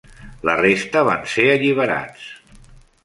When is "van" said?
1.09-1.29